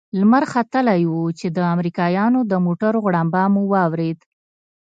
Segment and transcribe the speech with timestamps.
[0.19, 4.19] لمر ختلى و چې د امريکايانو د موټرو غړمبه مو واورېد.